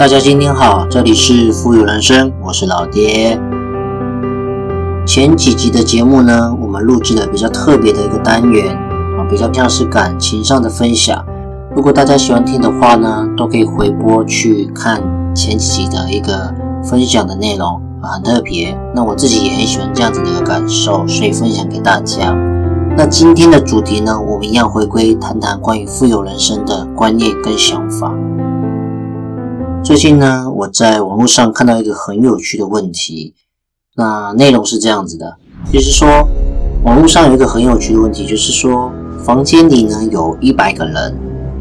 [0.00, 3.38] 大家今天好，这里是富有人生，我是老爹。
[5.06, 11.22] 前几集的节目呢，我们录制了比较特别的一个单元啊，比较像是感情上的分享。
[11.76, 15.02] 如果大家喜欢听的话呢，都可以回播去看
[15.34, 16.50] 前几集的一个
[16.82, 18.74] 分享的内容啊，很特别。
[18.94, 22.34] 那我自己也很喜欢这样子的一个感受，所以分享给大家。
[22.96, 28.10] 那今天的主题呢，我们一样回归谈谈关于富有人生的观念跟想法。
[29.82, 33.34] 最近呢，我在网络上看到一个很有趣的问题。
[33.96, 35.36] 那内容是这样子的，
[35.72, 36.28] 就是说，
[36.84, 38.92] 网络上有一个很有趣的问题，就是说，
[39.24, 41.16] 房间里呢有一百个人，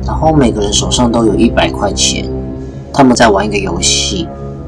[0.06, 2.30] 然后每个人手上都有一百块钱，
[2.94, 4.28] 他们在玩一个游戏。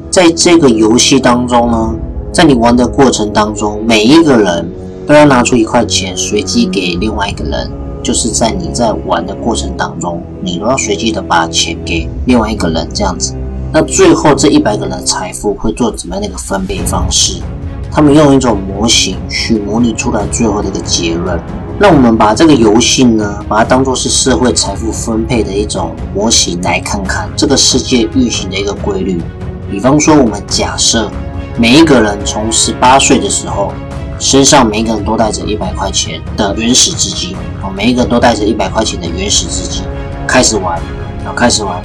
[0.09, 1.95] 在这个游戏当中呢，
[2.31, 4.71] 在你玩的过程当中，每一个人
[5.05, 7.69] 都要拿出一块钱，随机给另外一个人。
[8.03, 13.35] 就是在你在玩的过程当中，你都要随机的把钱给另外一个人，这样子。
[13.73, 17.41] 那最后这一百个人的财富会做怎么样的一个分配方式？
[17.89, 21.39] 他们用一种模型去模拟出来最后的一个结论。
[21.79, 29.21] 那我们把这个游戏呢，把它当做是社会财富分配的一种模型来看看这个世界运行的一个规律。
[29.69, 31.09] 比方说，我们假设
[31.57, 33.71] 每一个人从十八岁的时候，
[34.19, 39.83] 身上每一个人都带着一百块钱的原始资金，哦，每一个都带着一百块钱的原始资金
[40.27, 40.77] 开始玩，
[41.23, 41.81] 然后开始玩，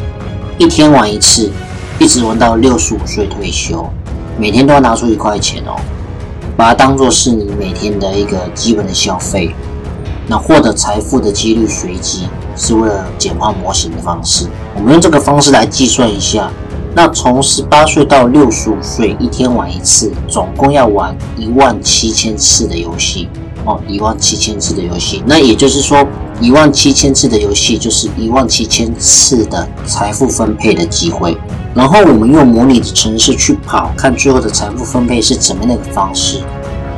[0.58, 1.48] 一天玩一次。
[1.98, 3.88] 一直玩到六十五岁退休，
[4.38, 5.74] 每天都要拿出一块钱哦，
[6.54, 9.54] 把它当做是你每天的一个基本的消费。
[10.28, 14.46] 那获得财富的几率随机，是为了简化模型的方式。
[14.74, 16.50] 我们用这个方式来计算一下，
[16.94, 23.28] 那从十八岁到六十五岁，一天玩一次，总共要玩一万七千次的游戏
[23.64, 25.22] 哦，一万七千次的游戏。
[25.24, 26.06] 那也就是说，
[26.40, 31.38] 一万七千次的游戏就是一万七千次的财富分配的机会。
[31.76, 36.40] 然后我们用模拟的城市去跑，看最后的财富分配是怎么样的一个方式。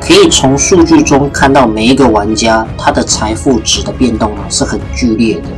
[0.00, 5.48] 可以从数据中看到每一个玩家他的财富值的变动呢是很剧烈的。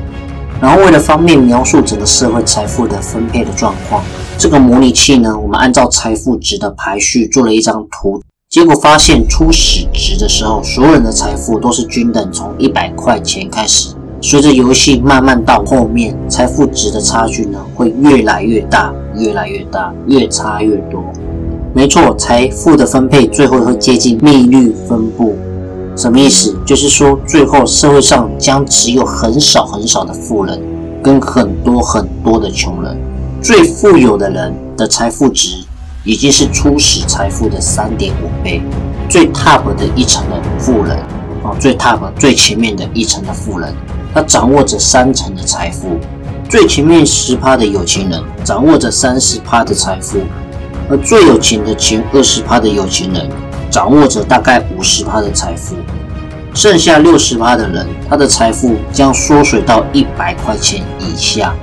[0.59, 4.03] 然后为了方便描述整个社会财富的分配的状况，
[4.39, 13.91] 这个模拟器呢，我们按照财富值的排序做了一张图，结果发现初始值的时候，所有人的财富都是均等，从一百块钱开始。
[14.22, 21.05] 随着游戏慢慢到后面，财富值的差距呢会越来越大，越来越大，越差越多。
[21.73, 25.37] 没错，财富的分配最后会接近密律分布。
[25.97, 26.57] 什么意思？
[26.65, 30.61] 就是说最后社会上将只有很少很少的富人，
[31.03, 32.97] 跟很多很多的穷人。
[33.43, 35.65] 最富有的人的财富值
[36.05, 38.63] 已经是初始财富的三点五倍。
[39.09, 40.97] 最 top 的一层的富人
[41.43, 43.73] 啊，最 top 最前面的一层的富人。
[44.13, 45.97] 他掌握着三成的财富，
[46.49, 50.19] 最前面十趴的有钱人掌握着三十趴的财富，
[50.88, 53.31] 而最有钱的前二十趴的有钱人
[53.71, 55.77] 掌握着大概五十趴的财富，
[56.53, 61.55] 剩下六十趴的人，他的财富将缩水到一百块钱以下。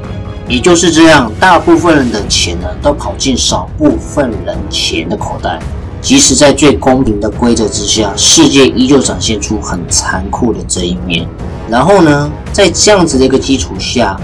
[0.48, 5.60] 也就是这样，大部分人的钱呢，都跑进少部分人钱的口袋。
[6.02, 11.28] 即使在最公平的规则之下，世界依旧展现出很残酷的这一面。
[11.68, 14.18] 然后呢，在这样子的一个基础下，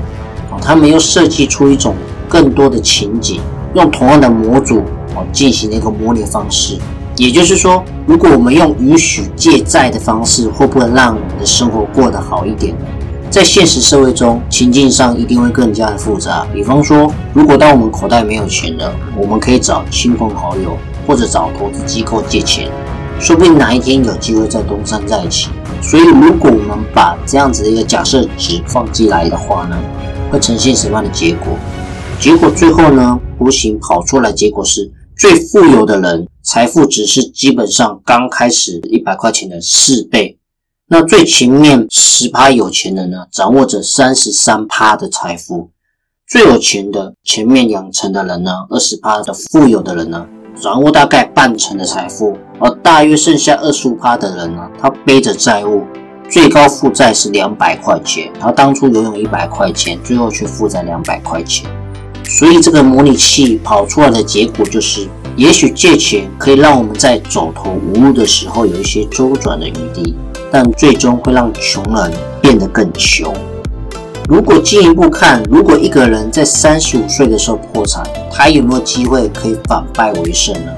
[0.49, 1.93] 哦，他们又设计出一种
[2.33, 3.39] 更多的情景，
[3.75, 4.79] 用同样的模组
[5.13, 6.79] 哦进行了一个模拟方式。
[7.15, 12.85] 也就是说，如果我们用允许借债的方式，会不会让我们的生活过得好一点呢？
[13.29, 16.43] 在现实社会中，情境上一定会更加的复杂。
[16.51, 22.67] 比方说，如果当我们口袋没有钱了，我们可以找亲朋好友或者找投资机构借钱，
[23.19, 25.49] 说不定哪一天有机会再东山再起。
[25.83, 29.77] 所以，如果我们把这样子的一个假设值放进来的话呢，
[30.31, 31.53] 会呈现什么样的结果？
[32.23, 40.39] 结果最后呢，图形跑出来结果是最富有的人财富值是基本上刚开始一百块钱的四倍。
[40.87, 45.69] 那最前面十趴有钱人呢，掌握着三十三趴的财富。
[46.25, 50.25] 最有钱的前面两层的人呢，二十趴的富有的人呢？
[50.55, 55.83] 掌握大概半成的财富，而大约剩下二十五趴的人呢，他背着债务，
[56.29, 58.31] 最高负债是两百块钱。
[58.39, 61.69] 他当初游泳一百块钱，最后却负债两百块钱。
[62.25, 70.15] 所以这个模拟器跑出来的结果就是，也许借钱可以让我们在走投无路的时候有一些周转的余地，
[70.51, 72.11] 但最终会让穷人
[72.41, 73.33] 变得更穷。
[74.29, 80.71] 如果进一步看，如果一个人在三十五岁的时候破产，他有没有机会可以反败为胜呢？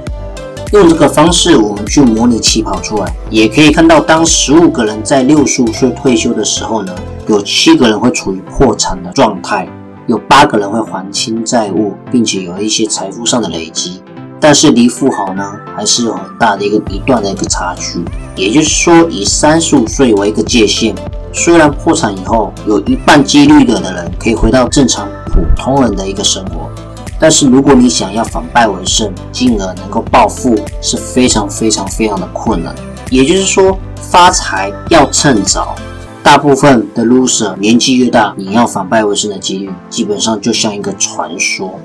[0.74, 6.94] 用这个方式，我们去模拟器跑出来，也可以看到，当十五个人在六十五岁退休的时候呢，
[7.28, 9.70] 有七个人会处于破产的状态。
[10.08, 14.02] 有八个人会还清债务，并且有一些财富上的累积。
[14.40, 15.44] 但是离富豪呢，
[15.76, 18.04] 还是有很大的一个一段的一个差距。
[18.36, 20.94] 也就是说，以三十五岁为一个界限，
[21.34, 26.70] 虽然破产以后有一半几率的的人可以回到正常普通人的一个生活，
[27.18, 32.76] 但是如果你想要反败为胜，进而能够暴富，是非常非常非常的困难。
[33.10, 35.76] 也就是说，发财要趁早。
[36.26, 41.80] 大部分的 loser 年纪越大，你要反败为胜的几率基本上就像一个传说。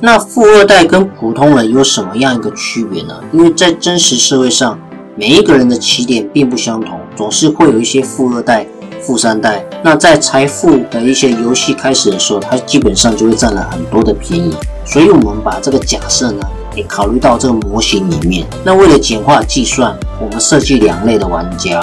[0.00, 3.18] 那富二代跟普通人有什么样一个区别呢？
[3.32, 4.78] 因为在真实社会上，
[5.16, 8.66] 每一个人的起点并不相同，总是会有一些富二代、
[9.00, 9.64] 富三代。
[9.82, 14.54] 那在财富的一些游戏开始的时候，他基本上就会占了很多的便宜。
[14.84, 16.46] 所以，我们把这个假设呢，
[16.76, 18.46] 也考虑到这个模型里面。
[18.62, 21.80] 那为了简化计算，我们设计两类的玩家：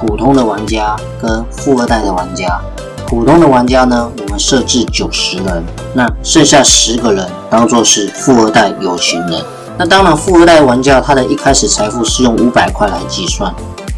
[0.00, 2.60] 普通的玩家跟富二代的玩家。
[3.06, 5.64] 普通的玩家呢，我们设置九十人，
[5.94, 9.40] 那剩下十个人当做是富二代有钱人。
[9.78, 13.54] 那当然，富二代玩家他的一开始财富是用五百块来计算，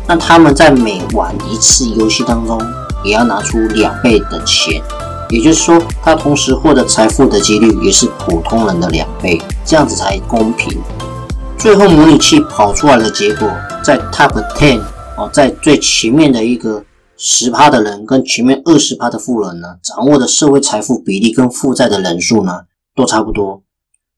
[0.06, 2.60] 那他们在每玩一次游戏当中，
[3.02, 4.82] 也要拿出两倍的钱，
[5.30, 10.78] 也就是说，他同时获得财富的几率也是普通人的两倍，这样子才公平。
[11.56, 13.48] 最后模拟器跑出来的结果，
[13.82, 14.80] 在 Top Ten
[15.18, 16.84] 哦，在最前面的一个。
[17.20, 22.60] 十趴的人跟前面二十趴的富人呢，掌握的社会财富比例跟负债的人数呢，
[22.94, 23.60] 都差不多。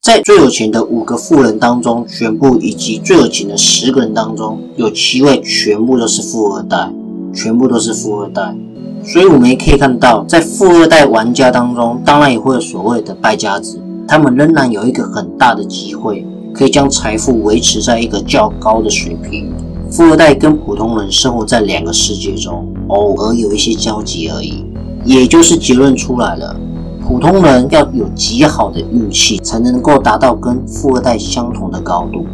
[0.03, 6.93] 在最有钱的五个富人当中，全部以及最有钱的十个人当中，有七位全部都是富二代，
[7.35, 8.55] 全部都是富二代。
[9.03, 19.51] 所以，我们也可以看到，在富二代玩家当中，当然也会有所谓的败家子，他们仍然有一个很大的机会，可以将财富维持在一个较高的水平。
[19.91, 24.65] 富二代跟普通人生活在两个世界中，偶尔有一些交集而已。
[25.05, 26.55] 也就是结论出来了，
[27.03, 32.25] 普通人要有极好的运气，才能够达到跟富二代相同的高度。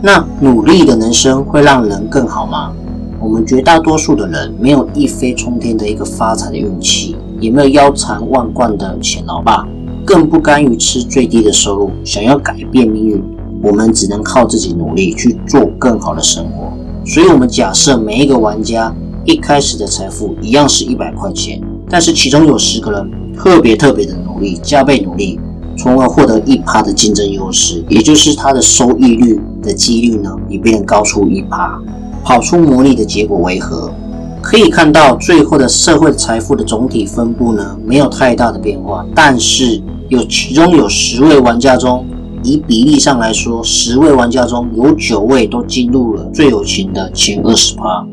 [0.00, 2.72] 那努力的人生会让人更好吗？
[3.18, 9.66] 我们绝大多数的人没有一飞冲天的一个发财的运气，也没有腰缠万贯的钱老爸，
[10.04, 11.90] 更不甘于吃最低的收入。
[12.04, 13.22] 想要改变命运，
[13.60, 16.61] 我们只能靠自己努力去做更好的生活。
[17.04, 18.94] 所以，我们假设每一个玩家
[19.24, 25.38] 一开始的财富一样是一百块钱，但是其中有十个人特别特别的努力，加倍努力，
[25.76, 31.78] 从而获得一趴的竞争优势，也就是他的收益率的几率呢比别人高出一趴。
[32.24, 33.92] 跑出模拟的结果为何？
[34.40, 42.06] 可以看到最后的社会财富的总体分布呢没有太大的变化，但是有其中有十位玩家中。
[42.42, 48.04] 以比例上来说，十位玩家中有九位都进入了最有钱的前二十趴。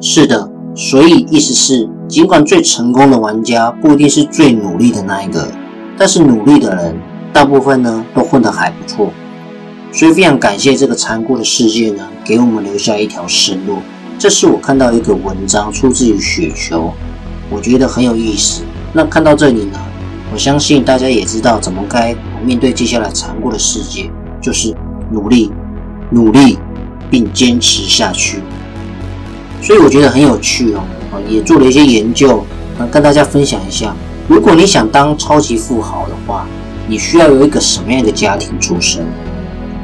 [0.00, 5.46] 是的，所以意思是，尽管最成功的玩家不一定是最努力的那一个，
[5.96, 6.96] 但是努力的人
[7.32, 9.10] 大部分呢都混得还不错。
[9.92, 13.78] 所以非常感谢这个残酷的世界呢，给我们留下一条生路。
[14.18, 16.92] 这是我看到一个文章，出自于雪球，
[17.50, 18.62] 我觉得很有意思。
[18.92, 19.78] 那看到这里呢？
[20.32, 22.14] 我相信大家也知道怎么该
[22.44, 24.10] 面对接下来残酷的世界，
[24.40, 24.74] 就是
[25.10, 25.52] 努力、
[26.10, 26.58] 努力
[27.10, 28.40] 并坚持下去。
[29.62, 30.80] 所以我觉得很有趣哦，
[31.12, 32.44] 啊，也做了一些研究，
[32.78, 33.94] 那跟大家分享一下。
[34.26, 36.46] 如果你想当超级富豪的话，
[36.88, 39.04] 你需要有一个什么样的家庭出身？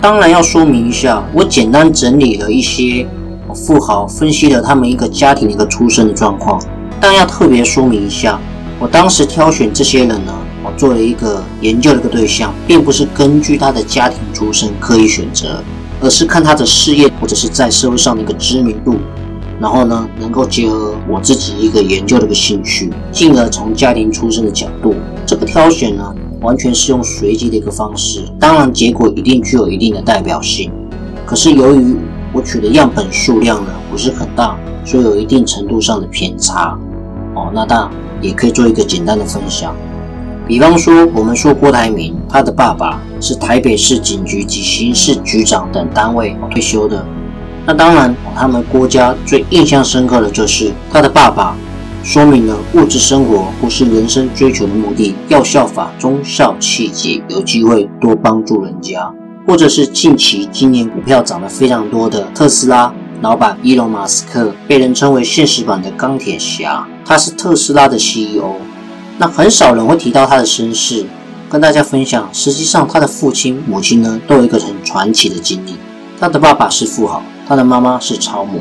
[0.00, 3.06] 当然要说明一下，我简单整理了一些
[3.54, 6.62] 富豪，分析了他们一个家庭的一个出生的状况，
[7.00, 8.38] 但要特别说明一下。
[8.78, 10.32] 我当时挑选这些人呢，
[10.66, 15.62] 我作为一个研究的一个对象，并不是根据他的家庭出身刻意选择，
[16.00, 18.96] 而是看他的事业或者是在社会上的一个知名度，
[19.60, 30.72] 然后呢，能够结合我自己一个研究的一个兴趣，进而从家庭出身的角度，这个挑选呢，完全是用随机的一个方式，当然结果一定具有一定的代表性，
[31.24, 31.94] 可是由于
[32.32, 36.76] 我取的样本数量呢不是很大，所以有一定程度上的偏差。
[37.36, 39.72] 哦，那当然也可以做一个简单的分享，
[40.46, 47.04] 比方说，我们说郭台铭，他的爸爸是台北市警局及刑事局长等单位退休的。
[47.66, 51.56] 那当然，他们郭家最印象深刻的就是他的爸爸，
[52.04, 59.12] 说明了物质生活不是人生追求的目的，要效法忠孝气节，有机会多帮助人家，
[59.48, 62.94] 或者是近期今年股票涨得非常多的特斯拉。
[63.20, 68.52] 老板伊隆马斯克被人称为现实版的钢铁侠，他是特斯拉的 CEO。
[69.18, 71.06] 那很少人会提到他的身世，
[71.48, 72.28] 跟大家分享。
[72.32, 75.74] 实际上，他的父亲、母亲呢，都有一个很传奇的经历。
[76.20, 78.60] 他的爸爸是富豪，他的妈妈是超模。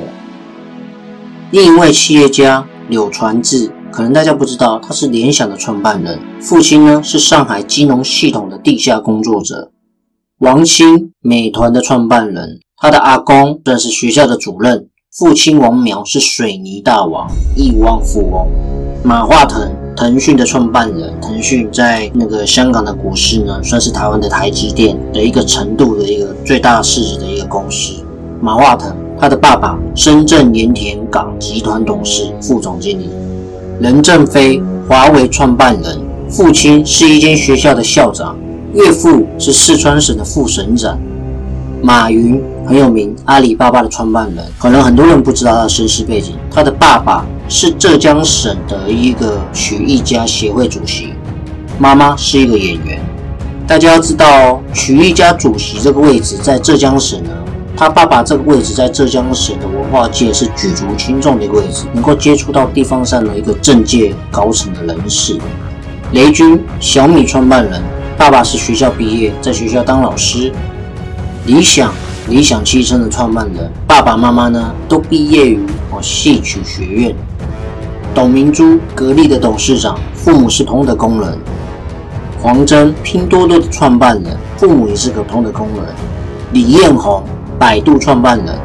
[1.51, 9.71] 另一位企业家柳传志可能大家不知道，他是联想的创办人，父亲呢是上海金融系统的地下工作者。
[10.39, 14.87] 王兴，美团的创办人，他的阿公算是学校的主任。
[15.17, 18.45] 父亲王苗是水泥大王，亿万富翁。
[19.01, 28.03] 马化腾，腾讯的创办人，腾讯在那个香港的股市呢，算是台湾的台积电的一个程度的一个最大市值的一个公司。
[28.41, 33.09] 马化腾，他的爸爸，深圳盐田港集团董事、副总经理。
[33.79, 35.97] 任正非，华为创办人，
[36.29, 38.35] 父亲是一间学校的校长。
[38.73, 40.99] 岳父是四川省的副省长，
[41.85, 46.35] 马云很有名，阿里巴巴的创办人，可能很多人不知道他的身世背景。
[46.49, 51.13] 他的爸爸是浙江省的一个曲艺家协会主席，
[51.77, 52.99] 妈妈是一个演员。
[53.67, 57.29] 大家要知道，曲艺家主席这个位置在浙江省呢，
[57.77, 65.37] 他爸爸这个位置在浙江省的文化界是举足轻重的一个位置，能够接触到地方上的一个政界高层的人士。
[66.13, 67.79] 雷军，小米创办人。
[68.17, 70.51] 爸爸是学校毕业，在学校当老师。
[71.45, 71.93] 理想
[72.27, 75.59] 理想汽车的创办人，爸爸妈妈呢都毕业于
[75.91, 77.15] 哦戏曲学院。
[78.15, 81.37] 董明珠，格力的董事长，父母是通的工人。
[82.41, 85.85] 黄峥，拼多多的创办人，父母也是普通的工人。
[86.51, 87.23] 李彦宏，
[87.59, 88.59] 百度创办人，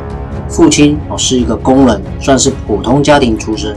[0.48, 3.76] 父亲哦是一个工人，算是普通家庭出身。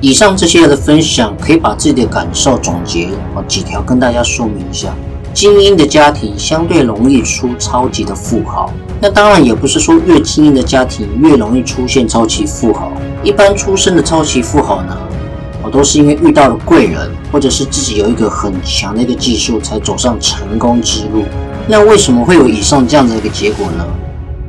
[0.00, 4.94] 以上这些的分享，可以把自己的感受总结哦几条跟大家说明一下。
[5.32, 8.70] 精英的家庭相对容易出超级的富豪，
[9.00, 12.92] 那当然也不是说越精英的家庭越容易出现超级富豪。
[13.22, 14.96] 一般出生的超级富豪呢，
[15.62, 21.24] 我都是因为遇到了贵人，或者是自己有一个很强的一个技术，才走上成功之路。
[21.68, 23.86] 那为什么会有以上这样的一个结果呢？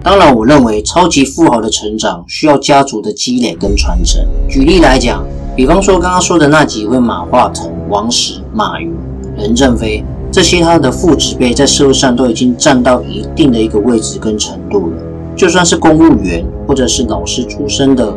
[0.03, 4.25] 当然，我认为超级富豪的成长需要家族的积累跟传承。
[4.49, 5.23] 举例来讲。
[5.53, 8.89] 比方说，刚刚说的那几位马化腾、王石、马云、
[9.37, 14.97] 任正非，这些他的父执辈在社会上都已经站到一定的一个位置跟程度了。
[15.35, 18.13] 就算是公务员或者是老师出身的，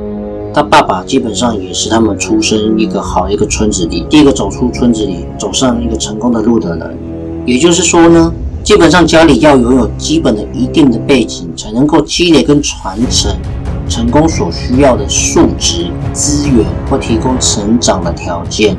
[0.52, 6.96] 他爸爸基本上也是他们出生一个好一个村子里第一个走出村子里走上一个成功的路的人。
[7.44, 13.34] 也就是说呢，基本上家里要拥有基本的一定的背景，才能够积累跟传承。
[13.86, 18.74] 成功所需要的数值资源或提供成长的条件，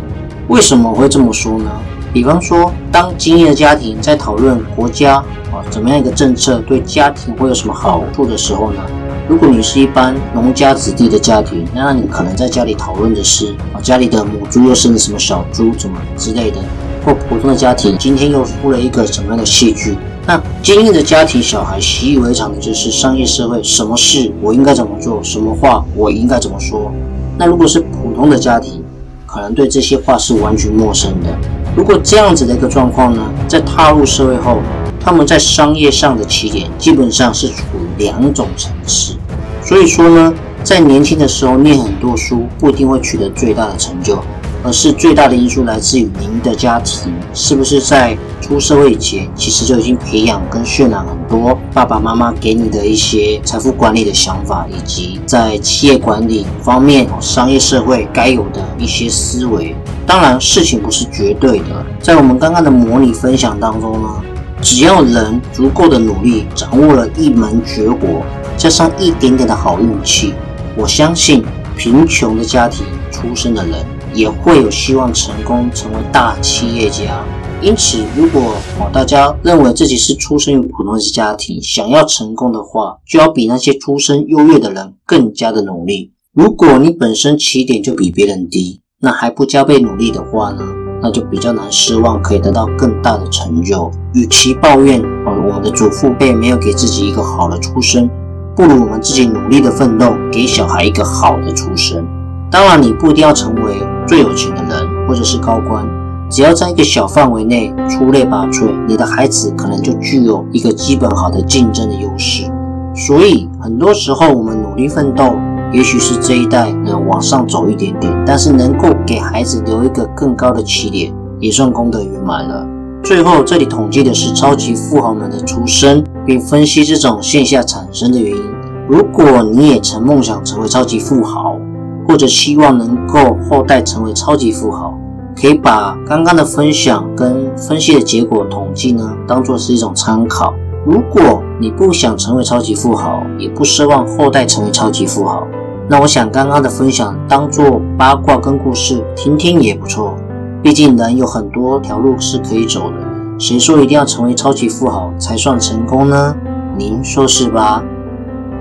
[0.47, 1.69] 为什么会这么说呢？
[2.15, 5.15] 比方说，当精英的家庭在讨论国家
[5.51, 8.81] 啊怎么样一个政策对家庭会有什么好处的时候呢？
[9.27, 16.57] 如果你是一般农家子弟的家庭，那你可能在家里讨论的是啊家里的母猪又生了什么小猪怎么之类的，
[17.05, 19.97] 或普通的家庭今天又出了一个什么样的戏剧。
[20.25, 26.93] 那精英的家庭，小孩习以为常的就是商业社会，什么事我应该怎么做，什么话我应该怎么说。
[27.37, 28.81] 那如果是普通的家庭，
[29.25, 31.27] 可能对这些话是完全陌生的。
[31.75, 34.59] 如果这样子的一个状况呢，在踏入社会后，
[34.99, 39.15] 他们在商业上的起点基本上是处于两种层次。
[39.61, 44.17] 所以说呢，在年轻的时候念很多书，不一定会取得最大的成就。
[44.63, 59.75] 而是最大的因素来自于您的家庭，是不是在出社会以前，其实就已经培养跟渲染很多爸爸妈妈给你的一些财富管理的想法，以及在企业管理方面、商业社会该有的一些思维。
[60.05, 61.85] 当然，事情不是绝对的。
[61.99, 64.21] 在我们刚刚的模拟分享当中呢，
[64.61, 68.23] 只要人足够的努力，掌握了一门绝活，
[68.57, 70.33] 加上一点点的好运气，
[70.77, 71.43] 我相信
[71.75, 73.85] 贫穷的家庭出生的人。
[74.13, 77.21] 也会有希望成功成为大企业家，
[77.61, 78.55] 因此，如果
[78.93, 86.13] 大家认为自己是出生于普通的家庭，想要成功的话，就要比那些出身优越的人更加的努力。
[86.31, 90.63] 如果你本身起点就比别人低，那还不加倍努力的话呢，
[91.01, 93.91] 那就比较难失望可以得到更大的成就。
[94.13, 98.09] 与其抱怨哦我们的祖父辈没有给自己一个好的出身，
[98.55, 102.05] 不如我们自己努力的奋斗，给小孩一个好的出身。
[102.49, 105.85] 当然，你不一定要成为最有钱的人，或者是高官，
[106.29, 112.49] 只要在一个小范围内出类拔萃，你的孩子可能就具有一个基本好的竞争的优势。
[112.95, 115.35] 所以，很多时候我们努力奋斗，
[115.75, 122.65] 也许是这一代能往上走一点点，但是能够给孩子留一个更高的起点，也算功德圆满了。
[123.03, 128.41] 最后，这里统计的是超级富豪们的出身，并分析这种现象产生的原因。
[128.87, 131.59] 如果你也曾梦想成为超级富豪，
[132.07, 134.97] 或者希望能够后代成为超级富豪，
[135.35, 140.53] 可以把刚刚的分享跟分析的结果统计呢，当做是一种参考。
[140.85, 145.45] 如果你不想成为超级富豪，也不奢望后代成为超级富豪，
[145.87, 150.15] 那我想刚刚的分享当做八卦跟故事听听也不错。
[150.63, 152.97] 毕竟人有很多条路是可以走的，
[153.37, 156.35] 谁说一定要成为超级富豪才算成功呢？
[156.75, 157.83] 您说是吧？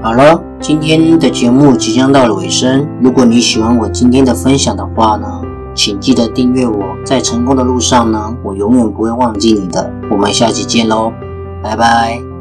[0.03, 2.87] 好了，今天的节目即将到了尾声。
[3.01, 5.27] 如果你喜欢我今天的分享的话呢，
[5.75, 6.85] 请记得订阅我。
[7.07, 9.91] 在成功的路上呢，我永远不会忘记你的。
[10.11, 11.11] 我们下期见喽，
[11.63, 12.34] 拜拜。